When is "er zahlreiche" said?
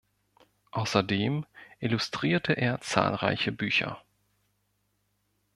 2.53-3.51